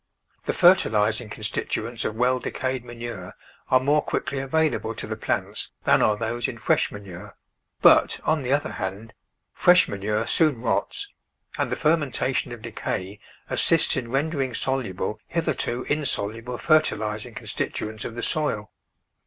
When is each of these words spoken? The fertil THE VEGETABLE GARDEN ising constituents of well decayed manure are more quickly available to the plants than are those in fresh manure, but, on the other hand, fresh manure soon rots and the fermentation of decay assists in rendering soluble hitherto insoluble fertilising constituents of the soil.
The 0.47 0.53
fertil 0.53 0.53
THE 0.53 0.53
VEGETABLE 0.53 0.91
GARDEN 0.97 1.07
ising 1.09 1.29
constituents 1.29 2.05
of 2.05 2.15
well 2.15 2.39
decayed 2.39 2.83
manure 2.83 3.35
are 3.69 3.79
more 3.79 4.01
quickly 4.01 4.39
available 4.39 4.95
to 4.95 5.05
the 5.05 5.15
plants 5.15 5.69
than 5.83 6.01
are 6.01 6.17
those 6.17 6.47
in 6.47 6.57
fresh 6.57 6.91
manure, 6.91 7.35
but, 7.83 8.19
on 8.23 8.41
the 8.41 8.51
other 8.51 8.71
hand, 8.71 9.13
fresh 9.53 9.87
manure 9.87 10.25
soon 10.25 10.59
rots 10.59 11.07
and 11.59 11.71
the 11.71 11.75
fermentation 11.75 12.51
of 12.51 12.63
decay 12.63 13.19
assists 13.47 13.95
in 13.95 14.09
rendering 14.09 14.55
soluble 14.55 15.19
hitherto 15.27 15.83
insoluble 15.87 16.57
fertilising 16.57 17.35
constituents 17.35 18.03
of 18.03 18.15
the 18.15 18.23
soil. 18.23 18.71